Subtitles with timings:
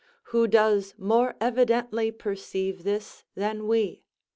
[0.33, 4.01] Who does more evidently perceive this than we?